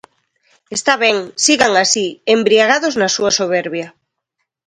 [0.77, 2.05] Está ben, sigan así,
[2.35, 3.87] embriagados na súa soberbia.